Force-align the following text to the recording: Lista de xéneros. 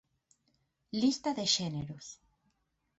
Lista 1.01 1.29
de 1.37 1.45
xéneros. 1.55 2.05